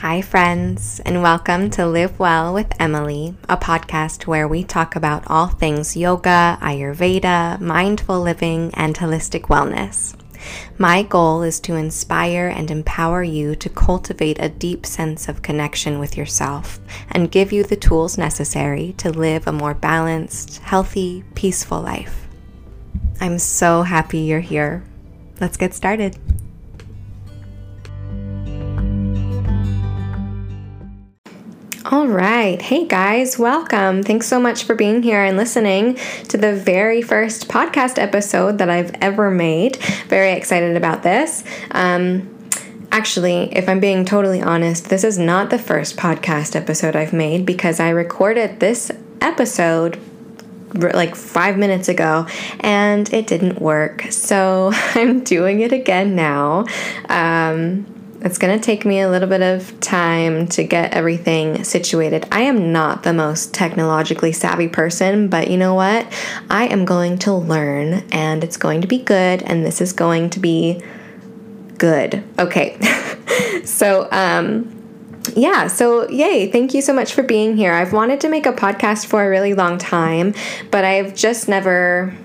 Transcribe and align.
Hi, 0.00 0.20
friends, 0.20 1.00
and 1.06 1.22
welcome 1.22 1.70
to 1.70 1.86
Live 1.86 2.18
Well 2.18 2.52
with 2.52 2.70
Emily, 2.78 3.34
a 3.48 3.56
podcast 3.56 4.26
where 4.26 4.46
we 4.46 4.62
talk 4.62 4.94
about 4.94 5.24
all 5.26 5.46
things 5.46 5.96
yoga, 5.96 6.58
Ayurveda, 6.60 7.58
mindful 7.62 8.20
living, 8.20 8.70
and 8.74 8.94
holistic 8.94 9.44
wellness. 9.44 10.14
My 10.76 11.02
goal 11.02 11.42
is 11.42 11.58
to 11.60 11.76
inspire 11.76 12.46
and 12.46 12.70
empower 12.70 13.22
you 13.22 13.56
to 13.56 13.70
cultivate 13.70 14.38
a 14.38 14.50
deep 14.50 14.84
sense 14.84 15.30
of 15.30 15.40
connection 15.40 15.98
with 15.98 16.14
yourself 16.14 16.78
and 17.10 17.32
give 17.32 17.50
you 17.50 17.64
the 17.64 17.74
tools 17.74 18.18
necessary 18.18 18.92
to 18.98 19.08
live 19.08 19.46
a 19.46 19.52
more 19.52 19.74
balanced, 19.74 20.58
healthy, 20.58 21.24
peaceful 21.34 21.80
life. 21.80 22.28
I'm 23.18 23.38
so 23.38 23.82
happy 23.82 24.18
you're 24.18 24.40
here. 24.40 24.84
Let's 25.40 25.56
get 25.56 25.72
started. 25.72 26.18
All 31.88 32.08
right. 32.08 32.60
Hey 32.60 32.84
guys, 32.84 33.38
welcome. 33.38 34.02
Thanks 34.02 34.26
so 34.26 34.40
much 34.40 34.64
for 34.64 34.74
being 34.74 35.04
here 35.04 35.22
and 35.22 35.36
listening 35.36 35.94
to 36.26 36.36
the 36.36 36.52
very 36.52 37.00
first 37.00 37.46
podcast 37.46 37.96
episode 37.96 38.58
that 38.58 38.68
I've 38.68 38.92
ever 39.00 39.30
made. 39.30 39.76
Very 40.08 40.32
excited 40.32 40.76
about 40.76 41.04
this. 41.04 41.44
Um, 41.70 42.32
Actually, 42.90 43.54
if 43.54 43.68
I'm 43.68 43.78
being 43.78 44.04
totally 44.04 44.42
honest, 44.42 44.88
this 44.88 45.04
is 45.04 45.18
not 45.18 45.50
the 45.50 45.58
first 45.58 45.96
podcast 45.96 46.56
episode 46.56 46.96
I've 46.96 47.12
made 47.12 47.44
because 47.44 47.78
I 47.78 47.90
recorded 47.90 48.58
this 48.58 48.90
episode 49.20 50.00
like 50.74 51.14
five 51.14 51.58
minutes 51.58 51.88
ago 51.88 52.26
and 52.60 53.12
it 53.12 53.26
didn't 53.26 53.60
work. 53.60 54.06
So 54.10 54.70
I'm 54.94 55.22
doing 55.22 55.60
it 55.60 55.72
again 55.72 56.16
now. 56.16 56.64
Um, 57.08 57.95
it's 58.20 58.38
going 58.38 58.58
to 58.58 58.64
take 58.64 58.84
me 58.84 59.00
a 59.00 59.08
little 59.08 59.28
bit 59.28 59.42
of 59.42 59.78
time 59.80 60.46
to 60.48 60.64
get 60.64 60.92
everything 60.94 61.64
situated. 61.64 62.26
I 62.32 62.42
am 62.42 62.72
not 62.72 63.02
the 63.02 63.12
most 63.12 63.54
technologically 63.54 64.32
savvy 64.32 64.68
person, 64.68 65.28
but 65.28 65.50
you 65.50 65.56
know 65.56 65.74
what? 65.74 66.06
I 66.50 66.66
am 66.66 66.84
going 66.84 67.18
to 67.18 67.32
learn 67.32 68.04
and 68.10 68.42
it's 68.42 68.56
going 68.56 68.80
to 68.80 68.88
be 68.88 68.98
good 68.98 69.42
and 69.42 69.64
this 69.64 69.80
is 69.80 69.92
going 69.92 70.30
to 70.30 70.40
be 70.40 70.82
good. 71.78 72.24
Okay. 72.38 72.78
so, 73.64 74.08
um, 74.10 74.72
yeah, 75.34 75.66
so 75.66 76.08
yay, 76.08 76.50
thank 76.50 76.72
you 76.72 76.80
so 76.80 76.92
much 76.92 77.12
for 77.12 77.22
being 77.22 77.56
here. 77.56 77.72
I've 77.72 77.92
wanted 77.92 78.20
to 78.22 78.28
make 78.28 78.46
a 78.46 78.52
podcast 78.52 79.06
for 79.06 79.24
a 79.24 79.28
really 79.28 79.54
long 79.54 79.78
time, 79.78 80.34
but 80.70 80.84
I've 80.84 81.14
just 81.14 81.48
never 81.48 82.16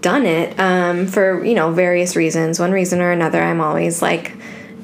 done 0.00 0.26
it 0.26 0.58
um, 0.58 1.06
for, 1.06 1.44
you 1.44 1.54
know, 1.54 1.72
various 1.72 2.16
reasons. 2.16 2.58
One 2.58 2.72
reason 2.72 3.00
or 3.00 3.10
another, 3.10 3.42
I'm 3.42 3.60
always 3.60 4.02
like, 4.02 4.32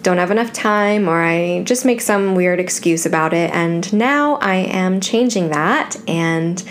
don't 0.02 0.18
have 0.18 0.30
enough 0.30 0.52
time 0.52 1.08
or 1.08 1.22
I 1.22 1.62
just 1.64 1.84
make 1.84 2.00
some 2.00 2.34
weird 2.34 2.58
excuse 2.58 3.06
about 3.06 3.32
it. 3.32 3.50
And 3.52 3.90
now 3.92 4.36
I 4.36 4.56
am 4.56 5.00
changing 5.00 5.50
that. 5.50 5.96
And, 6.08 6.62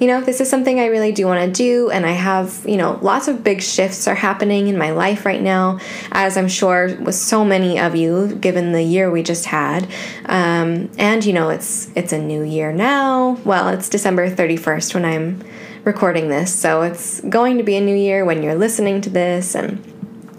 you 0.00 0.06
know, 0.06 0.20
this 0.20 0.40
is 0.40 0.48
something 0.48 0.80
I 0.80 0.86
really 0.86 1.12
do 1.12 1.26
want 1.26 1.44
to 1.44 1.50
do. 1.50 1.90
And 1.90 2.06
I 2.06 2.12
have, 2.12 2.64
you 2.66 2.76
know, 2.76 2.98
lots 3.02 3.28
of 3.28 3.44
big 3.44 3.60
shifts 3.60 4.08
are 4.08 4.14
happening 4.14 4.68
in 4.68 4.78
my 4.78 4.90
life 4.92 5.26
right 5.26 5.42
now, 5.42 5.80
as 6.12 6.36
I'm 6.36 6.48
sure 6.48 6.96
with 7.00 7.14
so 7.14 7.44
many 7.44 7.78
of 7.78 7.94
you, 7.94 8.34
given 8.36 8.72
the 8.72 8.82
year 8.82 9.10
we 9.10 9.22
just 9.22 9.46
had. 9.46 9.86
Um, 10.26 10.90
and, 10.98 11.24
you 11.24 11.32
know, 11.32 11.50
it's, 11.50 11.90
it's 11.94 12.12
a 12.12 12.18
new 12.18 12.42
year 12.42 12.72
now. 12.72 13.32
Well, 13.44 13.68
it's 13.68 13.88
December 13.88 14.30
31st 14.30 14.94
when 14.94 15.04
I'm 15.04 15.44
recording 15.84 16.28
this. 16.28 16.54
So 16.54 16.82
it's 16.82 17.20
going 17.20 17.58
to 17.58 17.64
be 17.64 17.76
a 17.76 17.80
new 17.80 17.96
year 17.96 18.24
when 18.24 18.42
you're 18.42 18.54
listening 18.54 19.00
to 19.02 19.10
this. 19.10 19.54
And, 19.54 19.87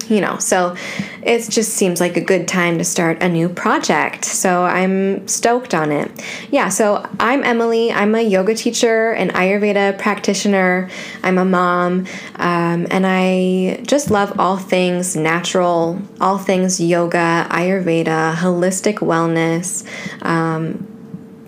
you 0.10 0.22
know, 0.22 0.38
so 0.40 0.76
it 1.22 1.50
just 1.50 1.74
seems 1.74 2.00
like 2.00 2.18
a 2.18 2.22
good 2.22 2.48
time 2.48 2.78
to 2.78 2.84
start 2.84 3.22
a 3.22 3.30
new 3.30 3.50
project. 3.50 4.26
So 4.26 4.64
I'm 4.64 5.28
stoked 5.28 5.74
on 5.74 5.92
it. 5.92 6.12
Yeah, 6.50 6.70
so 6.70 7.08
I'm 7.20 7.44
Emily. 7.44 7.92
I'm 7.92 8.16
a 8.16 8.22
yoga 8.22 8.56
teacher, 8.56 9.12
an 9.12 9.30
Ayurveda 9.30 10.00
practitioner. 10.00 10.90
I'm 11.24 11.38
a 11.38 11.46
mom, 11.46 12.08
um, 12.36 12.88
and 12.90 13.06
I 13.06 13.82
just 13.84 14.10
love 14.10 14.40
all 14.40 14.58
things 14.58 15.16
natural, 15.16 16.02
all 16.20 16.38
things 16.38 16.80
yoga, 16.80 17.48
Ayurveda, 17.50 18.34
holistic 18.36 19.00
wellness. 19.00 19.86
Um, 20.26 20.89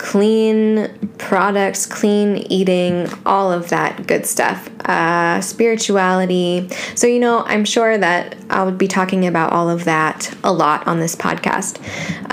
clean 0.01 0.89
products, 1.19 1.85
clean 1.85 2.37
eating, 2.51 3.07
all 3.23 3.51
of 3.51 3.69
that 3.69 4.07
good 4.07 4.25
stuff, 4.25 4.67
uh, 4.89 5.39
spirituality. 5.41 6.67
So, 6.95 7.05
you 7.05 7.19
know, 7.19 7.43
I'm 7.45 7.63
sure 7.63 7.99
that 7.99 8.35
I 8.49 8.63
would 8.63 8.79
be 8.79 8.87
talking 8.87 9.27
about 9.27 9.53
all 9.53 9.69
of 9.69 9.85
that 9.85 10.35
a 10.43 10.51
lot 10.51 10.87
on 10.87 10.99
this 10.99 11.15
podcast. 11.15 11.77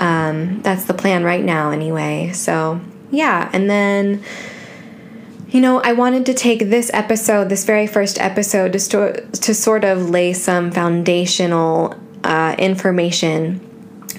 Um, 0.01 0.63
that's 0.63 0.85
the 0.85 0.95
plan 0.95 1.23
right 1.23 1.45
now, 1.45 1.69
anyway. 1.69 2.31
So, 2.33 2.81
yeah. 3.11 3.49
And 3.53 3.69
then. 3.69 4.23
You 5.51 5.61
know, 5.61 5.81
I 5.81 5.93
wanted 5.93 6.27
to 6.27 6.35
take 6.35 6.69
this 6.69 6.91
episode, 6.93 7.49
this 7.49 7.65
very 7.65 7.87
first 7.87 8.21
episode, 8.21 8.73
to, 8.73 8.79
sto- 8.79 9.13
to 9.13 9.55
sort 9.55 9.83
of 9.83 10.11
lay 10.11 10.33
some 10.33 10.69
foundational 10.69 11.95
uh, 12.23 12.55
information 12.59 13.59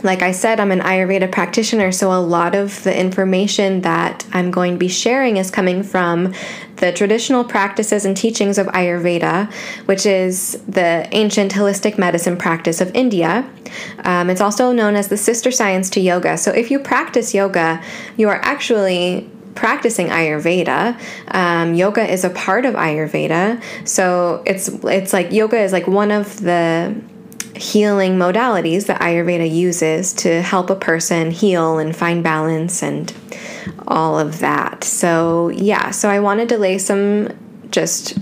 like 0.03 0.22
I 0.22 0.33
said, 0.33 0.61
I'm 0.61 0.72
an 0.72 0.81
Ayurveda 0.81 1.31
practitioner, 1.31 1.93
so 1.93 2.12
a 2.12 2.21
lot 2.21 2.55
of 2.55 2.83
the 2.84 2.99
information 2.99 3.83
that 3.83 4.27
I'm 4.33 4.50
going 4.50 4.72
to 4.72 4.78
be 4.78 4.88
sharing 4.88 5.37
is 5.37 5.50
coming 5.50 5.83
from 5.83 6.34
the 6.77 6.93
traditional 6.93 7.44
practices 7.44 8.05
and 8.05 8.16
teachings 8.16 8.56
of 8.59 8.66
Ayurveda, 8.69 9.53
which 9.84 10.06
is 10.06 10.53
the 10.66 11.06
ancient 11.12 11.53
holistic 11.53 11.99
medicine 11.99 12.37
practice 12.37 12.81
of 12.81 12.94
India. 12.94 13.49
Um, 14.05 14.31
it's 14.31 14.41
also 14.41 14.72
known 14.72 14.97
as 14.97 15.09
the 15.09 15.16
sister 15.16 15.50
science 15.50 15.91
to 15.91 16.00
yoga. 16.00 16.38
So 16.38 16.50
if 16.50 16.71
you 16.71 16.78
practice 16.78 17.34
yoga, 17.34 17.82
you 18.17 18.28
are 18.28 18.41
actually 18.43 19.31
practicing 19.55 20.09
Ayurveda. 20.09 20.99
Um, 21.28 21.75
yoga 21.75 22.11
is 22.11 22.25
a 22.25 22.31
part 22.31 22.65
of 22.65 22.75
Ayurveda, 22.75 23.62
so 23.87 24.43
it's 24.47 24.69
it's 24.84 25.12
like 25.12 25.32
yoga 25.32 25.59
is 25.59 25.72
like 25.72 25.87
one 25.87 26.11
of 26.11 26.41
the 26.41 26.94
healing 27.56 28.16
modalities 28.16 28.87
that 28.87 29.00
Ayurveda 29.00 29.50
uses 29.50 30.12
to 30.15 30.43
help 30.43 30.71
a 30.71 30.77
person 30.77 31.31
heal 31.31 31.78
and 31.78 31.94
find 31.94 32.22
balance 32.22 32.83
and 32.83 33.12
all 33.87 34.19
of 34.19 34.38
that. 34.38 34.84
So, 34.84 35.49
yeah, 35.49 35.91
so 35.91 36.09
I 36.09 36.21
wanted 36.21 36.49
to 36.50 36.59
lay 36.59 36.78
some 36.78 37.28
just 37.71 38.19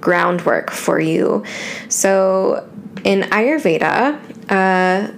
groundwork 0.00 0.70
for 0.70 1.00
you. 1.00 1.44
So, 1.88 2.68
in 3.04 3.22
Ayurveda, 3.22 4.18
uh, 4.50 5.12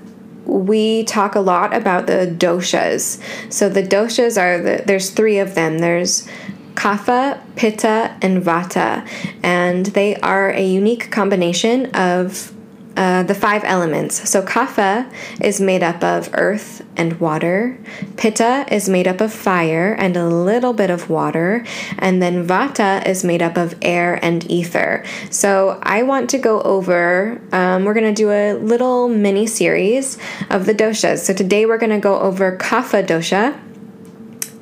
we 0.44 1.04
talk 1.04 1.34
a 1.34 1.40
lot 1.40 1.74
about 1.74 2.06
the 2.06 2.34
doshas. 2.36 3.22
So, 3.52 3.68
the 3.68 3.82
doshas 3.82 4.40
are 4.40 4.60
the, 4.60 4.82
there's 4.84 5.10
three 5.10 5.38
of 5.38 5.54
them. 5.54 5.78
There's 5.78 6.28
Kapha, 6.74 7.40
Pitta, 7.54 8.16
and 8.22 8.42
Vata, 8.42 9.06
and 9.42 9.86
they 9.86 10.16
are 10.16 10.50
a 10.50 10.64
unique 10.64 11.10
combination 11.10 11.86
of 11.94 12.52
uh, 12.96 13.22
the 13.22 13.34
five 13.34 13.62
elements. 13.64 14.28
So, 14.28 14.42
kapha 14.42 15.10
is 15.40 15.60
made 15.60 15.82
up 15.82 16.02
of 16.02 16.30
earth 16.34 16.84
and 16.96 17.18
water, 17.20 17.78
pitta 18.16 18.66
is 18.70 18.88
made 18.88 19.08
up 19.08 19.20
of 19.20 19.32
fire 19.32 19.94
and 19.98 20.16
a 20.16 20.26
little 20.26 20.72
bit 20.72 20.90
of 20.90 21.08
water, 21.08 21.64
and 21.98 22.20
then 22.22 22.46
vata 22.46 23.06
is 23.06 23.24
made 23.24 23.42
up 23.42 23.56
of 23.56 23.74
air 23.82 24.18
and 24.22 24.48
ether. 24.50 25.04
So, 25.30 25.78
I 25.82 26.02
want 26.02 26.30
to 26.30 26.38
go 26.38 26.60
over, 26.62 27.40
um, 27.52 27.84
we're 27.84 27.94
going 27.94 28.14
to 28.14 28.22
do 28.22 28.30
a 28.30 28.54
little 28.54 29.08
mini 29.08 29.46
series 29.46 30.18
of 30.50 30.66
the 30.66 30.74
doshas. 30.74 31.18
So, 31.18 31.32
today 31.32 31.66
we're 31.66 31.78
going 31.78 31.90
to 31.90 31.98
go 31.98 32.18
over 32.18 32.56
kapha 32.56 33.06
dosha 33.06 33.58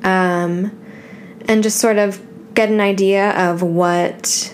um, 0.05 0.71
and 1.47 1.63
just 1.63 1.79
sort 1.79 1.97
of 1.97 2.21
get 2.53 2.69
an 2.69 2.81
idea 2.81 3.31
of 3.31 3.61
what 3.61 4.53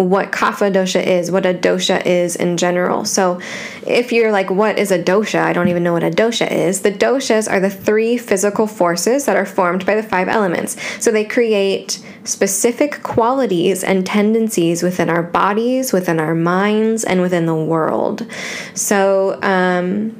what 0.00 0.32
kapha 0.32 0.72
dosha 0.72 1.04
is, 1.04 1.30
what 1.30 1.44
a 1.44 1.52
dosha 1.52 2.04
is 2.06 2.34
in 2.34 2.56
general. 2.56 3.04
So, 3.04 3.40
if 3.86 4.12
you're 4.12 4.32
like, 4.32 4.50
what 4.50 4.78
is 4.78 4.90
a 4.90 5.02
dosha? 5.02 5.40
I 5.40 5.52
don't 5.52 5.68
even 5.68 5.82
know 5.82 5.92
what 5.92 6.02
a 6.02 6.10
dosha 6.10 6.50
is. 6.50 6.80
The 6.80 6.92
doshas 6.92 7.50
are 7.50 7.60
the 7.60 7.70
three 7.70 8.16
physical 8.16 8.66
forces 8.66 9.26
that 9.26 9.36
are 9.36 9.46
formed 9.46 9.84
by 9.84 9.94
the 9.94 10.02
five 10.02 10.28
elements. 10.28 10.76
So, 11.02 11.10
they 11.10 11.24
create 11.24 12.02
specific 12.24 13.02
qualities 13.02 13.84
and 13.84 14.06
tendencies 14.06 14.82
within 14.82 15.10
our 15.10 15.22
bodies, 15.22 15.92
within 15.92 16.18
our 16.18 16.34
minds, 16.34 17.04
and 17.04 17.20
within 17.20 17.46
the 17.46 17.54
world. 17.54 18.26
So, 18.74 19.38
um, 19.42 20.16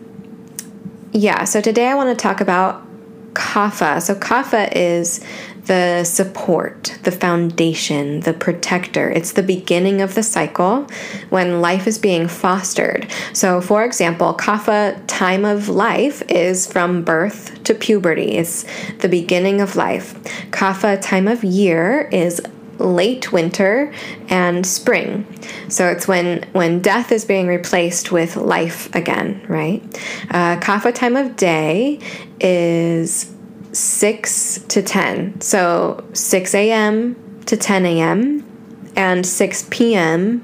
yeah, 1.13 1.45
so 1.45 1.61
today 1.61 1.89
I 1.89 1.95
want 1.95 2.17
to 2.17 2.23
talk 2.23 2.41
about 2.41 2.87
kapha. 3.35 4.03
So, 4.03 4.15
kapha 4.15 4.71
is 4.75 5.25
the 5.67 6.05
support, 6.05 6.99
the 7.03 7.13
foundation, 7.13 8.21
the 8.21 8.33
protector. 8.33 9.11
It's 9.11 9.33
the 9.33 9.43
beginning 9.43 10.01
of 10.01 10.15
the 10.15 10.23
cycle 10.23 10.87
when 11.29 11.61
life 11.61 11.87
is 11.87 11.99
being 11.99 12.29
fostered. 12.29 13.07
So, 13.33 13.61
for 13.61 13.85
example, 13.85 14.35
kapha 14.35 15.03
time 15.07 15.45
of 15.45 15.69
life 15.69 16.23
is 16.29 16.67
from 16.67 17.03
birth 17.03 17.63
to 17.65 17.75
puberty, 17.75 18.33
it's 18.37 18.65
the 18.99 19.09
beginning 19.09 19.61
of 19.61 19.77
life. 19.77 20.15
Kapha 20.51 21.01
time 21.01 21.29
of 21.29 21.45
year 21.45 22.09
is 22.13 22.41
late 22.79 23.31
winter 23.31 23.93
and 24.29 24.67
spring. 24.67 25.27
So 25.69 25.89
it's 25.89 26.09
when 26.09 26.45
when 26.53 26.81
death 26.81 27.13
is 27.13 27.25
being 27.25 27.47
replaced 27.47 28.11
with 28.11 28.37
life 28.37 28.93
again, 28.95 29.45
right? 29.49 29.83
Uh, 30.31 30.59
kapha 30.59 30.95
time 30.95 31.17
of 31.17 31.37
day 31.37 32.01
is 32.41 33.31
6 33.73 34.65
to 34.69 34.83
10. 34.83 35.41
So 35.41 36.05
6 36.13 36.55
a.m. 36.55 37.43
to 37.47 37.57
10 37.57 37.87
a.m. 37.87 38.93
and 38.97 39.25
6 39.25 39.67
p.m. 39.71 40.43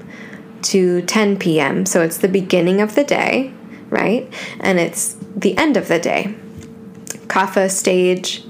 to 0.63 1.01
10 1.01 1.37
p.m. 1.39 1.85
So 1.85 2.01
it's 2.01 2.17
the 2.17 2.27
beginning 2.27 2.81
of 2.81 2.95
the 2.95 3.03
day, 3.03 3.53
right? 3.89 4.31
And 4.59 4.79
it's 4.79 5.15
the 5.35 5.57
end 5.57 5.77
of 5.77 5.87
the 5.87 5.99
day. 5.99 6.35
Kapha 7.27 7.69
stage 7.69 8.43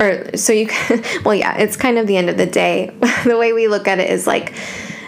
or 0.00 0.34
so 0.36 0.52
you 0.52 0.66
can, 0.66 1.04
well 1.24 1.34
yeah 1.34 1.56
it's 1.58 1.76
kind 1.76 1.98
of 1.98 2.06
the 2.06 2.16
end 2.16 2.30
of 2.30 2.36
the 2.36 2.46
day 2.46 2.90
the 3.24 3.36
way 3.36 3.52
we 3.52 3.68
look 3.68 3.86
at 3.86 3.98
it 3.98 4.08
is 4.08 4.26
like 4.26 4.54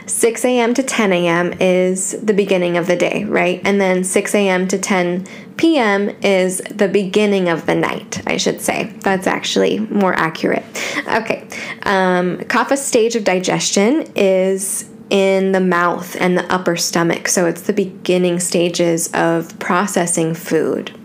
6 0.06 0.44
a.m. 0.44 0.74
to 0.74 0.82
10 0.82 1.12
a.m. 1.12 1.52
is 1.60 2.12
the 2.22 2.34
beginning 2.34 2.76
of 2.76 2.86
the 2.86 2.96
day, 2.96 3.24
right? 3.24 3.60
And 3.64 3.80
then 3.80 4.04
6 4.04 4.34
a.m. 4.34 4.68
to 4.68 4.78
10 4.78 5.26
p.m. 5.56 6.10
is 6.22 6.58
the 6.70 6.88
beginning 6.88 7.48
of 7.48 7.66
the 7.66 7.74
night, 7.74 8.22
I 8.26 8.36
should 8.36 8.60
say. 8.60 8.92
That's 9.00 9.26
actually 9.26 9.78
more 9.78 10.14
accurate. 10.14 10.64
Okay. 11.08 11.46
Um, 11.82 12.38
kapha 12.38 12.76
stage 12.76 13.16
of 13.16 13.24
digestion 13.24 14.10
is 14.14 14.88
in 15.10 15.52
the 15.52 15.60
mouth 15.60 16.16
and 16.20 16.38
the 16.38 16.52
upper 16.52 16.76
stomach. 16.76 17.28
So 17.28 17.46
it's 17.46 17.62
the 17.62 17.72
beginning 17.72 18.40
stages 18.40 19.10
of 19.12 19.58
processing 19.58 20.34
food. 20.34 20.98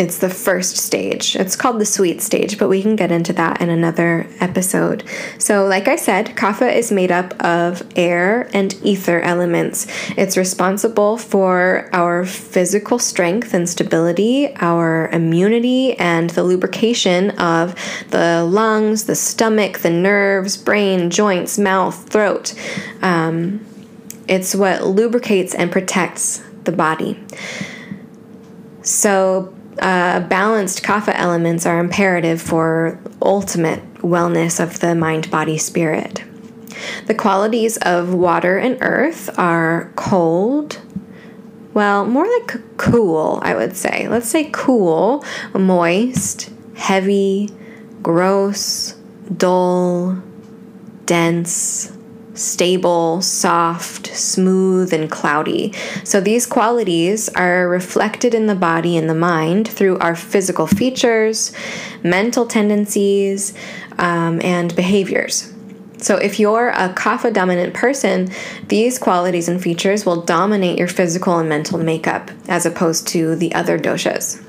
It's 0.00 0.16
the 0.16 0.30
first 0.30 0.78
stage. 0.78 1.36
It's 1.36 1.56
called 1.56 1.78
the 1.78 1.84
sweet 1.84 2.22
stage, 2.22 2.56
but 2.56 2.70
we 2.70 2.80
can 2.80 2.96
get 2.96 3.12
into 3.12 3.34
that 3.34 3.60
in 3.60 3.68
another 3.68 4.26
episode. 4.40 5.04
So, 5.36 5.66
like 5.66 5.88
I 5.88 5.96
said, 5.96 6.34
kapha 6.36 6.74
is 6.74 6.90
made 6.90 7.12
up 7.12 7.38
of 7.44 7.82
air 7.96 8.48
and 8.54 8.74
ether 8.82 9.20
elements. 9.20 9.86
It's 10.16 10.38
responsible 10.38 11.18
for 11.18 11.90
our 11.92 12.24
physical 12.24 12.98
strength 12.98 13.52
and 13.52 13.68
stability, 13.68 14.56
our 14.56 15.10
immunity, 15.10 15.98
and 15.98 16.30
the 16.30 16.44
lubrication 16.44 17.32
of 17.32 17.74
the 18.08 18.42
lungs, 18.42 19.04
the 19.04 19.14
stomach, 19.14 19.80
the 19.80 19.90
nerves, 19.90 20.56
brain, 20.56 21.10
joints, 21.10 21.58
mouth, 21.58 22.08
throat. 22.08 22.54
Um, 23.02 23.66
it's 24.26 24.54
what 24.54 24.82
lubricates 24.82 25.54
and 25.54 25.70
protects 25.70 26.42
the 26.64 26.72
body. 26.72 27.22
So, 28.80 29.54
uh, 29.80 30.20
balanced 30.20 30.82
kapha 30.82 31.12
elements 31.14 31.66
are 31.66 31.78
imperative 31.78 32.40
for 32.40 33.00
ultimate 33.22 33.82
wellness 33.96 34.62
of 34.62 34.80
the 34.80 34.94
mind, 34.94 35.30
body, 35.30 35.58
spirit. 35.58 36.22
The 37.06 37.14
qualities 37.14 37.76
of 37.78 38.14
water 38.14 38.56
and 38.56 38.78
earth 38.80 39.30
are 39.38 39.92
cold, 39.96 40.80
well, 41.74 42.04
more 42.04 42.26
like 42.26 42.76
cool, 42.76 43.40
I 43.42 43.54
would 43.54 43.76
say. 43.76 44.08
Let's 44.08 44.28
say 44.28 44.50
cool, 44.52 45.24
moist, 45.54 46.50
heavy, 46.74 47.50
gross, 48.02 48.92
dull, 49.36 50.22
dense, 51.06 51.92
stable, 52.34 53.20
soft, 53.22 54.06
smooth, 54.08 54.92
and 54.92 55.10
cloudy. 55.10 55.72
So 56.04 56.20
these 56.20 56.46
qualities 56.46 57.28
are 57.30 57.68
reflected 57.68 58.34
in 58.34 58.46
the 58.46 58.54
body 58.54 58.96
and 58.96 59.08
the 59.08 59.14
mind 59.14 59.68
through 59.68 59.98
our 59.98 60.14
physical 60.14 60.66
features, 60.66 61.52
mental 62.02 62.46
tendencies, 62.46 63.54
um, 63.98 64.40
and 64.42 64.74
behaviors. 64.74 65.52
So, 65.98 66.16
if 66.16 66.40
you're 66.40 66.70
a 66.70 66.88
kapha 66.94 67.30
dominant 67.30 67.74
person, 67.74 68.30
these 68.68 68.98
qualities 68.98 69.50
and 69.50 69.62
features 69.62 70.06
will 70.06 70.22
dominate 70.22 70.78
your 70.78 70.88
physical 70.88 71.38
and 71.38 71.46
mental 71.46 71.78
makeup 71.78 72.30
as 72.48 72.64
opposed 72.64 73.06
to 73.08 73.36
the 73.36 73.54
other 73.54 73.78
doshas. 73.78 74.42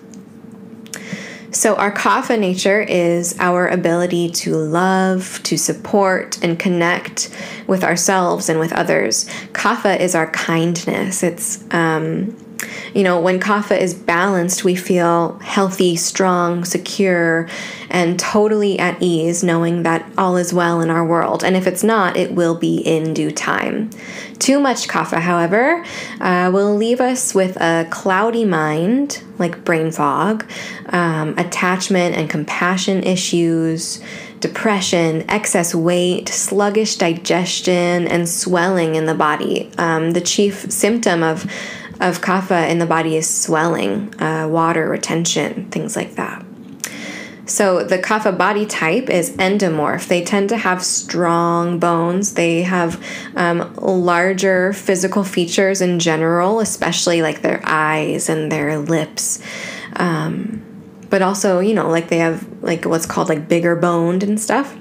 So, 1.52 1.76
our 1.76 1.92
kapha 1.92 2.40
nature 2.40 2.80
is 2.80 3.36
our 3.40 3.68
ability 3.68 4.30
to 4.30 4.56
love, 4.56 5.42
to 5.44 5.58
support, 5.58 6.42
and 6.42 6.58
connect 6.58 7.30
with 7.68 7.84
ourselves 7.84 8.48
and 8.48 8.58
with 8.58 8.72
others. 8.72 9.26
Kapha 9.52 10.00
is 10.00 10.16
our 10.16 10.32
kindness. 10.32 11.24
It's, 11.24 11.62
um, 11.72 12.38
you 12.94 13.04
know, 13.04 13.20
when 13.20 13.40
kapha 13.40 13.78
is 13.78 13.94
balanced, 13.94 14.64
we 14.64 14.76
feel 14.76 15.38
healthy, 15.40 15.96
strong, 15.96 16.66
secure, 16.66 17.48
and 17.90 18.20
totally 18.20 18.80
at 18.80 19.02
ease, 19.02 19.44
knowing 19.44 19.84
that 19.84 20.10
all 20.18 20.38
is 20.38 20.54
well 20.54 20.82
in 20.82 20.90
our 20.90 21.06
world. 21.06 21.44
And 21.44 21.56
if 21.56 21.68
it's 21.68 21.84
not, 21.84 22.18
it 22.18 22.34
will 22.34 22.56
be 22.56 22.78
in 22.78 23.14
due 23.14 23.32
time. 23.32 23.90
Too 24.40 24.60
much 24.60 24.88
kapha, 24.88 25.20
however, 25.20 25.86
uh, 26.20 26.50
will 26.54 26.76
leave 26.76 27.00
us 27.00 27.36
with 27.36 27.58
a 27.58 27.88
cloudy 27.90 28.46
mind, 28.46 29.22
like 29.38 29.64
brain 29.64 29.92
fog, 29.92 30.50
um, 30.90 31.38
attachment 31.38 32.16
and 32.16 32.30
compassion 32.30 33.04
issues, 33.04 34.02
depression, 34.40 35.24
excess 35.30 35.74
weight, 35.74 36.28
sluggish 36.28 36.96
digestion, 36.96 38.08
and 38.08 38.28
swelling 38.28 38.96
in 38.96 39.06
the 39.06 39.14
body. 39.14 39.70
Um, 39.78 40.12
the 40.12 40.22
chief 40.22 40.72
symptom 40.72 41.24
of 41.24 41.50
of 42.02 42.22
kapha 42.22 42.70
in 42.70 42.80
the 42.80 42.86
body 42.86 43.16
is 43.16 43.30
swelling, 43.30 44.14
uh, 44.22 44.48
water 44.48 44.90
retention, 44.90 45.70
things 45.70 45.96
like 45.96 46.16
that. 46.16 46.44
So 47.46 47.84
the 47.84 47.98
kapha 47.98 48.38
body 48.38 48.66
type 48.66 49.10
is 49.10 49.32
endomorph. 49.32 50.08
They 50.08 50.24
tend 50.24 50.50
to 50.50 50.58
have 50.58 50.84
strong 50.84 51.80
bones. 51.80 52.36
They 52.36 52.62
have 52.62 53.04
um, 53.36 53.74
larger 53.76 54.74
physical 54.74 55.24
features 55.24 55.82
in 55.82 56.00
general, 56.00 56.60
especially 56.60 57.22
like 57.22 57.42
their 57.42 57.62
eyes 57.66 58.30
and 58.30 58.52
their 58.52 58.80
lips. 58.80 59.44
Um, 59.98 60.64
but 61.10 61.22
also, 61.22 61.60
you 61.60 61.74
know, 61.74 61.90
like 61.90 62.08
they 62.08 62.20
have 62.20 62.48
like 62.64 62.86
what's 62.86 63.06
called 63.06 63.28
like 63.28 63.50
bigger 63.50 63.76
boned 63.76 64.24
and 64.24 64.40
stuff. 64.40 64.74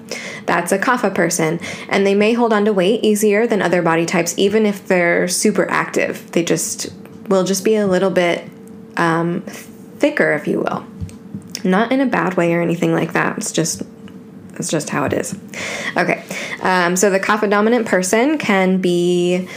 That's 0.47 0.71
a 0.71 0.79
kapha 0.79 1.13
person. 1.13 1.59
And 1.89 2.07
they 2.07 2.15
may 2.15 2.35
hold 2.35 2.53
on 2.53 2.65
to 2.67 2.73
weight 2.73 3.03
easier 3.03 3.49
than 3.49 3.61
other 3.61 3.83
body 3.83 4.07
types, 4.07 4.33
even 4.39 4.65
if 4.65 4.87
they're 4.87 5.27
super 5.27 5.69
active. 5.69 6.31
They 6.31 6.45
just 6.45 6.89
will 7.31 7.45
just 7.45 7.65
be 7.65 7.77
a 7.77 7.87
little 7.87 8.11
bit 8.11 8.45
um, 8.97 9.41
thicker, 9.43 10.33
if 10.33 10.47
you 10.47 10.59
will. 10.59 10.85
Not 11.65 11.93
in 11.93 12.01
a 12.01 12.07
bad 12.07 12.35
way 12.35 12.53
or 12.53 12.61
anything 12.61 12.93
like 12.93 13.13
that. 13.13 13.39
It's 13.39 13.53
just 13.53 13.83
it's 14.57 14.71
just 14.71 14.91
how 14.91 15.05
it 15.05 15.13
is. 15.15 15.35
Okay, 15.97 16.23
um, 16.61 16.97
so 16.97 17.09
the 17.09 17.21
kapha 17.21 17.49
dominant 17.49 17.87
person 17.87 18.37
can 18.37 18.79
be. 18.79 19.49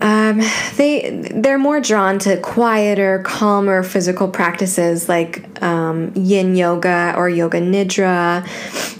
Um, 0.00 0.40
they 0.76 1.28
they're 1.34 1.58
more 1.58 1.80
drawn 1.80 2.20
to 2.20 2.40
quieter, 2.40 3.20
calmer 3.24 3.82
physical 3.82 4.28
practices 4.28 5.08
like 5.08 5.60
um, 5.62 6.12
Yin 6.14 6.54
yoga 6.54 7.14
or 7.16 7.28
yoga 7.28 7.60
nidra, 7.60 8.46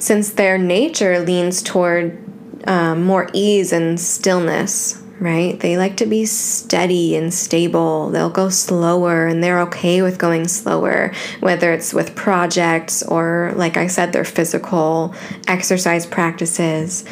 since 0.00 0.31
their 0.31 0.59
nature 0.59 1.21
leans 1.21 1.62
toward 1.62 2.19
um, 2.66 3.04
more 3.04 3.28
ease 3.33 3.73
and 3.73 4.00
stillness 4.00 4.98
right? 5.21 5.59
They 5.59 5.77
like 5.77 5.97
to 5.99 6.07
be 6.07 6.27
steady 6.27 7.17
and 7.17 7.33
stable. 7.33 8.11
They'll 8.11 8.31
go 8.31 8.49
slower 8.49 9.27
and 9.27 9.43
they're 9.43 9.61
okay 9.63 10.03
with 10.03 10.19
going 10.19 10.49
slower, 10.49 11.13
whether 11.41 11.73
it's 11.73 11.93
with 11.93 12.15
projects 12.15 13.03
or, 13.03 13.53
like 13.57 13.77
I 13.77 13.89
said, 13.89 14.13
their 14.13 14.25
physical 14.25 15.15
exercise 15.47 16.07
practices. 16.07 17.05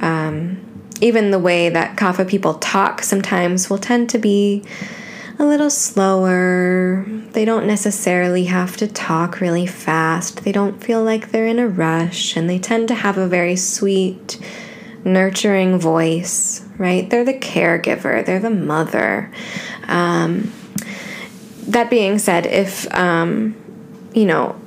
Um, 0.00 0.60
even 1.00 1.30
the 1.30 1.38
way 1.38 1.68
that 1.68 1.96
kapha 1.96 2.28
people 2.28 2.54
talk 2.54 3.02
sometimes 3.02 3.68
will 3.68 3.78
tend 3.78 4.10
to 4.10 4.18
be 4.18 4.64
a 5.38 5.44
little 5.44 5.70
slower. 5.70 7.04
They 7.32 7.44
don't 7.44 7.66
necessarily 7.66 8.44
have 8.44 8.76
to 8.76 8.86
talk 8.86 9.40
really 9.40 9.66
fast. 9.66 10.44
They 10.44 10.52
don't 10.52 10.82
feel 10.82 11.02
like 11.02 11.30
they're 11.30 11.46
in 11.46 11.58
a 11.58 11.68
rush, 11.68 12.36
and 12.36 12.48
they 12.48 12.58
tend 12.58 12.88
to 12.88 12.94
have 12.94 13.18
a 13.18 13.26
very 13.26 13.56
sweet, 13.56 14.38
nurturing 15.04 15.78
voice, 15.78 16.64
right? 16.82 17.08
They're 17.08 17.24
the 17.24 17.32
caregiver, 17.32 18.26
they're 18.26 18.40
the 18.40 18.50
mother. 18.50 19.30
Um, 19.86 20.52
that 21.68 21.88
being 21.88 22.18
said, 22.18 22.44
if, 22.44 22.92
um, 22.92 23.54
you 24.12 24.24
know, 24.26 24.60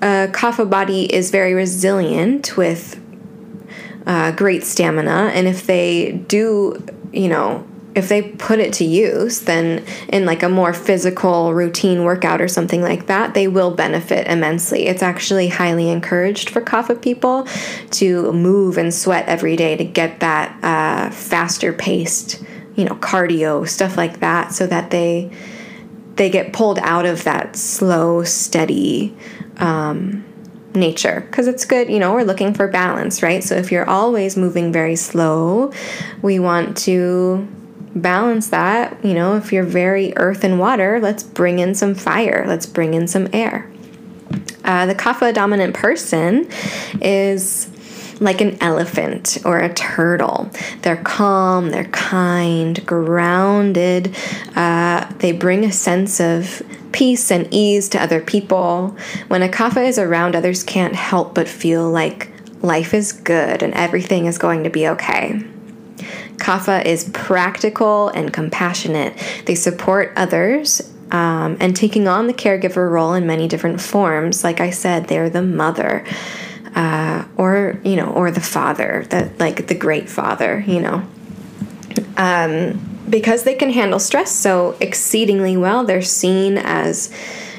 a 0.00 0.28
kapha 0.30 0.70
body 0.70 1.12
is 1.12 1.32
very 1.32 1.54
resilient 1.54 2.56
with 2.56 3.02
uh, 4.06 4.30
great 4.30 4.62
stamina, 4.62 5.32
and 5.34 5.48
if 5.48 5.66
they 5.66 6.12
do, 6.12 6.80
you 7.12 7.28
know, 7.28 7.66
if 7.96 8.10
they 8.10 8.22
put 8.22 8.58
it 8.58 8.74
to 8.74 8.84
use, 8.84 9.40
then 9.40 9.82
in 10.08 10.26
like 10.26 10.42
a 10.42 10.48
more 10.50 10.74
physical 10.74 11.54
routine 11.54 12.04
workout 12.04 12.42
or 12.42 12.46
something 12.46 12.82
like 12.82 13.06
that, 13.06 13.32
they 13.32 13.48
will 13.48 13.70
benefit 13.70 14.26
immensely. 14.28 14.86
It's 14.86 15.02
actually 15.02 15.48
highly 15.48 15.88
encouraged 15.88 16.50
for 16.50 16.60
kapha 16.60 17.00
people 17.00 17.48
to 17.92 18.30
move 18.32 18.76
and 18.76 18.92
sweat 18.92 19.26
every 19.26 19.56
day 19.56 19.76
to 19.76 19.84
get 19.84 20.20
that 20.20 20.62
uh, 20.62 21.10
faster 21.10 21.72
paced, 21.72 22.44
you 22.74 22.84
know, 22.84 22.94
cardio 22.96 23.66
stuff 23.66 23.96
like 23.96 24.20
that, 24.20 24.52
so 24.52 24.66
that 24.66 24.90
they 24.90 25.30
they 26.16 26.28
get 26.30 26.52
pulled 26.52 26.78
out 26.80 27.06
of 27.06 27.24
that 27.24 27.56
slow, 27.56 28.22
steady. 28.24 29.16
Um, 29.56 30.22
nature 30.74 31.26
because 31.30 31.46
it's 31.46 31.64
good, 31.64 31.88
you 31.88 31.98
know, 31.98 32.12
we're 32.12 32.22
looking 32.22 32.52
for 32.52 32.68
balance, 32.68 33.22
right? 33.22 33.42
So 33.42 33.54
if 33.54 33.72
you're 33.72 33.88
always 33.88 34.36
moving 34.36 34.72
very 34.72 34.94
slow, 34.94 35.72
we 36.20 36.38
want 36.38 36.76
to 36.78 37.48
balance 37.96 38.48
that. 38.48 39.04
You 39.04 39.14
know, 39.14 39.36
if 39.36 39.52
you're 39.52 39.64
very 39.64 40.16
earth 40.16 40.44
and 40.44 40.58
water, 40.58 41.00
let's 41.00 41.22
bring 41.22 41.58
in 41.58 41.74
some 41.74 41.94
fire, 41.94 42.44
let's 42.46 42.66
bring 42.66 42.94
in 42.94 43.08
some 43.08 43.28
air. 43.32 43.70
Uh, 44.64 44.86
the 44.86 44.94
kapha 44.94 45.32
dominant 45.32 45.74
person 45.74 46.48
is 47.00 47.70
like 48.20 48.40
an 48.40 48.56
elephant 48.60 49.38
or 49.44 49.58
a 49.58 49.72
turtle. 49.72 50.50
They're 50.82 50.96
calm, 50.96 51.70
they're 51.70 51.84
kind, 51.84 52.84
grounded. 52.86 54.14
Uh, 54.54 55.10
they 55.18 55.32
bring 55.32 55.64
a 55.64 55.72
sense 55.72 56.20
of 56.20 56.62
peace 56.92 57.30
and 57.30 57.46
ease 57.52 57.88
to 57.90 58.02
other 58.02 58.20
people. 58.20 58.96
When 59.28 59.42
a 59.42 59.48
kapha 59.48 59.86
is 59.86 59.98
around, 59.98 60.34
others 60.34 60.64
can't 60.64 60.94
help 60.94 61.34
but 61.34 61.48
feel 61.48 61.88
like 61.90 62.30
life 62.62 62.94
is 62.94 63.12
good 63.12 63.62
and 63.62 63.74
everything 63.74 64.26
is 64.26 64.38
going 64.38 64.64
to 64.64 64.70
be 64.70 64.88
okay. 64.88 65.44
Kapha 66.36 66.84
is 66.84 67.10
practical 67.12 68.08
and 68.08 68.32
compassionate. 68.32 69.16
They 69.46 69.54
support 69.54 70.12
others 70.16 70.92
um, 71.10 71.56
and 71.60 71.74
taking 71.74 72.08
on 72.08 72.26
the 72.26 72.34
caregiver 72.34 72.90
role 72.90 73.14
in 73.14 73.26
many 73.26 73.48
different 73.48 73.80
forms. 73.80 74.44
Like 74.44 74.60
I 74.60 74.70
said, 74.70 75.06
they're 75.06 75.30
the 75.30 75.42
mother. 75.42 76.04
Uh, 76.74 77.24
or 77.38 77.80
you 77.84 77.96
know, 77.96 78.12
or 78.12 78.30
the 78.30 78.40
father, 78.40 79.06
that 79.08 79.38
like 79.40 79.66
the 79.66 79.74
great 79.74 80.10
father, 80.10 80.62
you 80.66 80.78
know. 80.78 81.08
Um, 82.18 82.78
because 83.08 83.44
they 83.44 83.54
can 83.54 83.70
handle 83.70 83.98
stress 83.98 84.30
so 84.30 84.76
exceedingly 84.78 85.56
well, 85.56 85.84
they're 85.84 86.02
seen 86.02 86.58
as 86.58 87.10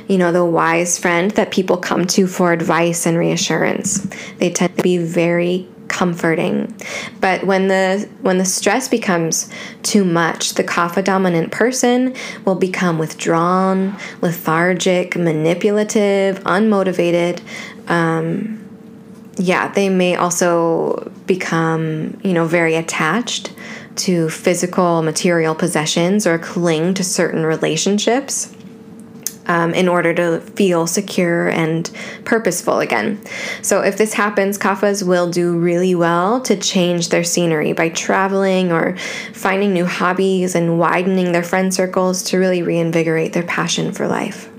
you 0.07 0.17
know, 0.17 0.31
the 0.31 0.45
wise 0.45 0.97
friend 0.97 1.31
that 1.31 1.51
people 1.51 1.77
come 1.77 2.05
to 2.05 2.27
for 2.27 2.53
advice 2.53 3.05
and 3.05 3.17
reassurance. 3.17 4.07
They 4.37 4.49
tend 4.49 4.77
to 4.77 4.83
be 4.83 4.97
very 4.97 5.67
comforting. 5.97 6.71
But 7.21 7.43
when 7.43 7.69
the 7.69 8.07
when 8.21 8.37
the 8.37 8.45
stress 8.45 8.87
becomes 8.87 9.49
too 9.81 10.05
much, 10.05 10.53
the 10.53 10.63
kapha 10.63 11.03
dominant 11.03 11.51
person 11.51 12.13
will 12.45 12.55
become 12.55 12.99
withdrawn, 12.99 13.97
lethargic, 14.21 15.17
manipulative, 15.17 16.39
unmotivated. 16.43 17.41
Um, 17.87 18.63
yeah, 19.37 19.69
they 19.69 19.89
may 19.89 20.15
also 20.15 21.11
become, 21.25 22.19
you 22.23 22.33
know, 22.33 22.45
very 22.45 22.75
attached 22.75 23.51
to 23.95 24.29
physical 24.29 25.01
material 25.01 25.55
possessions 25.55 26.27
or 26.27 26.37
cling 26.37 26.93
to 26.93 27.03
certain 27.03 27.43
relationships 27.43 28.55
um, 29.47 29.73
in 29.73 29.87
order 29.87 30.13
to 30.13 30.41
feel 30.41 30.87
secure 30.87 31.49
and 31.49 31.89
purposeful 32.25 32.79
again. 32.79 33.19
So, 33.61 33.81
if 33.81 33.97
this 33.97 34.13
happens, 34.13 34.57
kaphas 34.57 35.05
will 35.05 35.29
do 35.29 35.57
really 35.57 35.95
well 35.95 36.41
to 36.41 36.55
change 36.55 37.09
their 37.09 37.23
scenery 37.23 37.73
by 37.73 37.89
traveling 37.89 38.71
or 38.71 38.97
finding 39.33 39.73
new 39.73 39.85
hobbies 39.85 40.55
and 40.55 40.79
widening 40.79 41.31
their 41.31 41.43
friend 41.43 41.73
circles 41.73 42.23
to 42.23 42.37
really 42.37 42.61
reinvigorate 42.61 43.33
their 43.33 43.43
passion 43.43 43.91
for 43.91 44.07
life. 44.07 44.49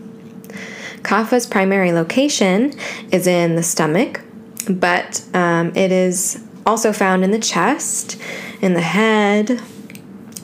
Kapha's 1.03 1.47
primary 1.47 1.93
location 1.93 2.73
is 3.13 3.27
in 3.27 3.55
the 3.55 3.63
stomach, 3.63 4.21
but 4.69 5.25
um, 5.35 5.73
it 5.77 5.93
is 5.93 6.43
also 6.67 6.93
found 6.93 7.25
in 7.25 7.31
the 7.31 7.39
chest, 7.39 8.21
in 8.61 8.75
the 8.75 8.81
head, 8.81 9.61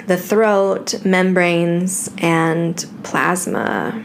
the 0.06 0.16
throat, 0.16 1.04
membranes, 1.04 2.10
and 2.18 2.86
plasma. 3.02 4.04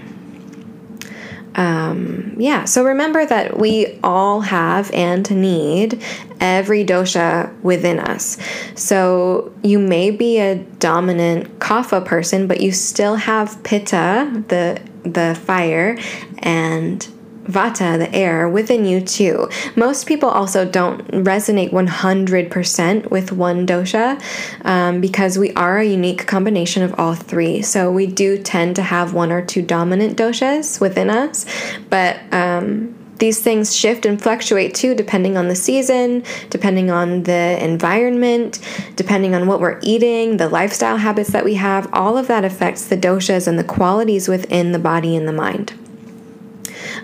Um, 1.60 2.36
yeah, 2.38 2.64
so 2.64 2.86
remember 2.86 3.26
that 3.26 3.60
we 3.60 4.00
all 4.02 4.40
have 4.40 4.90
and 4.94 5.30
need 5.30 6.02
every 6.40 6.86
dosha 6.86 7.54
within 7.62 8.00
us. 8.00 8.38
So 8.76 9.54
you 9.62 9.78
may 9.78 10.10
be 10.10 10.40
a 10.40 10.56
dominant 10.56 11.60
kapha 11.60 12.06
person, 12.06 12.48
but 12.48 12.62
you 12.62 12.72
still 12.72 13.16
have 13.16 13.62
pitta, 13.64 14.46
the 14.48 14.82
the 15.04 15.38
fire, 15.44 15.98
and 16.38 17.06
vata, 17.50 17.98
the 17.98 18.14
air, 18.14 18.48
within 18.48 18.86
you 18.86 19.02
too. 19.02 19.50
Most 19.76 20.06
people 20.06 20.30
also 20.30 20.70
don't 20.70 21.06
resonate 21.12 21.72
100% 21.72 23.10
with 23.10 23.32
one 23.32 23.66
dosha 23.66 24.22
um, 24.66 25.02
because 25.02 25.38
we 25.38 25.52
are 25.54 25.80
a 25.80 25.86
unique 25.86 26.28
combination 26.28 26.84
of 26.84 26.98
all 27.00 27.16
three. 27.16 27.62
So 27.62 27.92
we 27.92 28.06
do 28.06 28.38
tend 28.38 28.76
to 28.76 28.84
have 28.84 29.14
one 29.14 29.32
or 29.32 29.44
two 29.44 29.62
dominant 29.62 30.18
doshas 30.18 30.80
within 30.80 31.10
us, 31.10 31.46
but 31.90 32.20
um, 32.32 32.96
these 33.20 33.42
things 33.42 33.76
shift 33.76 34.06
and 34.06 34.22
fluctuate 34.22 34.74
too, 34.74 34.96
depending 34.96 35.36
on 35.38 35.50
the 35.50 35.56
season, 35.56 36.24
depending 36.50 36.90
on 36.90 37.24
the 37.24 37.62
environment, 37.62 38.60
depending 38.96 39.36
on 39.36 39.46
what 39.46 39.60
we're 39.60 39.80
eating, 39.84 40.38
the 40.38 40.48
lifestyle 40.48 40.98
habits 40.98 41.32
that 41.32 41.44
we 41.44 41.56
have. 41.56 41.94
All 41.94 42.18
of 42.18 42.28
that 42.28 42.46
affects 42.46 42.86
the 42.86 42.98
doshas 42.98 43.48
and 43.48 43.60
the 43.60 43.64
qualities 43.64 44.28
within 44.30 44.72
the 44.72 44.80
body 44.80 45.16
and 45.16 45.28
the 45.28 45.34
mind. 45.34 45.74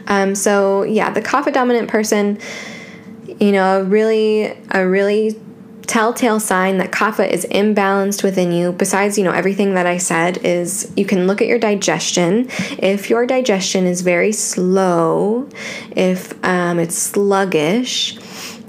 Um, 0.07 0.35
so 0.35 0.83
yeah, 0.83 1.09
the 1.11 1.21
kapha 1.21 1.53
dominant 1.53 1.89
person, 1.89 2.39
you 3.39 3.51
know, 3.51 3.81
a 3.81 3.83
really 3.83 4.53
a 4.71 4.87
really 4.87 5.39
telltale 5.87 6.39
sign 6.39 6.79
that 6.79 6.91
kapha 6.91 7.29
is 7.29 7.45
imbalanced 7.51 8.23
within 8.23 8.51
you. 8.51 8.71
Besides 8.71 9.17
you 9.17 9.23
know 9.23 9.31
everything 9.31 9.75
that 9.75 9.85
i 9.85 9.97
said 9.97 10.37
is 10.37 10.91
you 10.97 11.05
can 11.05 11.27
look 11.27 11.41
at 11.41 11.47
your 11.47 11.59
digestion. 11.59 12.47
If 12.79 13.09
your 13.09 13.25
digestion 13.25 13.85
is 13.85 14.01
very 14.01 14.31
slow 14.31 15.47
if 15.95 16.33
um, 16.43 16.79
it's 16.79 16.97
sluggish 16.97 18.17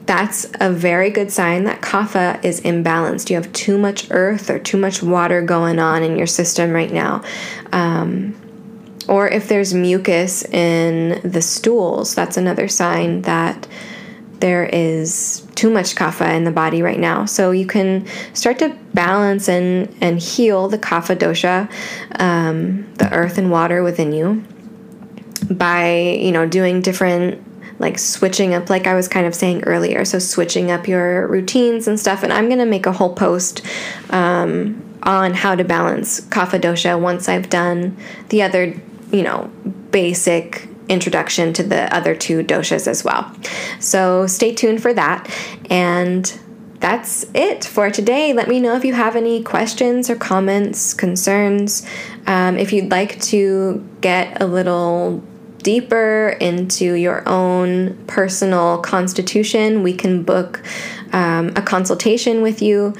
that's 0.06 0.46
a 0.60 0.70
very 0.70 1.10
good 1.10 1.30
sign 1.32 1.64
that 1.64 1.82
kapha 1.82 2.42
is 2.44 2.60
imbalanced. 2.60 3.28
You 3.28 3.36
have 3.36 3.52
too 3.52 3.76
much 3.76 4.06
earth 4.10 4.48
or 4.48 4.58
too 4.58 4.78
much 4.78 5.02
water 5.02 5.42
going 5.42 5.78
on 5.78 6.02
in 6.02 6.16
your 6.16 6.28
system 6.28 6.70
right 6.70 6.92
now. 6.92 7.22
Um, 7.72 8.36
or 9.08 9.28
if 9.28 9.48
there's 9.48 9.72
mucus 9.74 10.44
in 10.44 11.20
the 11.28 11.42
stools, 11.42 12.14
that's 12.14 12.36
another 12.36 12.68
sign 12.68 13.22
that 13.22 13.66
there 14.40 14.66
is 14.66 15.46
too 15.54 15.70
much 15.70 15.94
kapha 15.94 16.34
in 16.34 16.44
the 16.44 16.50
body 16.50 16.82
right 16.82 16.98
now. 16.98 17.24
So 17.24 17.50
you 17.50 17.66
can 17.66 18.06
start 18.34 18.58
to 18.58 18.76
balance 18.92 19.48
and, 19.48 19.94
and 20.00 20.20
heal 20.20 20.68
the 20.68 20.78
kapha 20.78 21.16
dosha, 21.16 21.70
um, 22.20 22.92
the 22.94 23.10
earth 23.12 23.38
and 23.38 23.50
water 23.50 23.82
within 23.82 24.12
you, 24.12 24.44
by 25.50 25.98
you 25.98 26.32
know 26.32 26.46
doing 26.46 26.80
different 26.80 27.42
like 27.78 27.98
switching 27.98 28.54
up 28.54 28.70
like 28.70 28.86
i 28.86 28.94
was 28.94 29.06
kind 29.06 29.26
of 29.26 29.34
saying 29.34 29.62
earlier 29.64 30.04
so 30.04 30.18
switching 30.18 30.70
up 30.70 30.88
your 30.88 31.26
routines 31.28 31.86
and 31.86 32.00
stuff 32.00 32.22
and 32.22 32.32
i'm 32.32 32.46
going 32.46 32.58
to 32.58 32.66
make 32.66 32.86
a 32.86 32.92
whole 32.92 33.14
post 33.14 33.62
um, 34.10 34.82
on 35.02 35.34
how 35.34 35.54
to 35.54 35.62
balance 35.62 36.20
kapha 36.22 36.58
dosha 36.58 36.98
once 36.98 37.28
i've 37.28 37.50
done 37.50 37.96
the 38.30 38.42
other 38.42 38.74
you 39.12 39.22
know, 39.22 39.50
basic 39.90 40.68
introduction 40.88 41.52
to 41.52 41.62
the 41.62 41.92
other 41.94 42.14
two 42.14 42.42
doshas 42.44 42.86
as 42.86 43.04
well. 43.04 43.34
So 43.80 44.26
stay 44.26 44.54
tuned 44.54 44.82
for 44.82 44.94
that. 44.94 45.28
And 45.68 46.38
that's 46.80 47.26
it 47.34 47.64
for 47.64 47.90
today. 47.90 48.32
Let 48.32 48.48
me 48.48 48.60
know 48.60 48.76
if 48.76 48.84
you 48.84 48.94
have 48.94 49.16
any 49.16 49.42
questions 49.42 50.10
or 50.10 50.16
comments, 50.16 50.94
concerns. 50.94 51.86
Um, 52.26 52.58
if 52.58 52.72
you'd 52.72 52.90
like 52.90 53.20
to 53.22 53.86
get 54.00 54.40
a 54.42 54.46
little 54.46 55.22
deeper 55.62 56.36
into 56.40 56.94
your 56.94 57.28
own 57.28 57.96
personal 58.06 58.78
constitution, 58.78 59.82
we 59.82 59.92
can 59.92 60.22
book 60.22 60.62
um, 61.12 61.48
a 61.56 61.62
consultation 61.62 62.42
with 62.42 62.62
you 62.62 62.94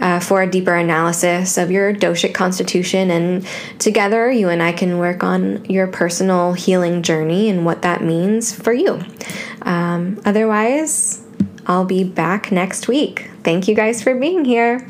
uh, 0.00 0.20
for 0.20 0.42
a 0.42 0.50
deeper 0.50 0.74
analysis 0.74 1.58
of 1.58 1.70
your 1.70 1.92
doshic 1.92 2.34
constitution. 2.34 3.10
And 3.10 3.46
together, 3.78 4.30
you 4.30 4.48
and 4.48 4.62
I 4.62 4.72
can 4.72 4.98
work 4.98 5.22
on 5.22 5.64
your 5.66 5.86
personal 5.86 6.54
healing 6.54 7.02
journey 7.02 7.48
and 7.48 7.64
what 7.64 7.82
that 7.82 8.02
means 8.02 8.54
for 8.54 8.72
you. 8.72 9.02
Um, 9.62 10.20
otherwise, 10.24 11.22
I'll 11.66 11.84
be 11.84 12.04
back 12.04 12.50
next 12.50 12.88
week. 12.88 13.30
Thank 13.44 13.68
you 13.68 13.74
guys 13.74 14.02
for 14.02 14.14
being 14.14 14.44
here. 14.44 14.86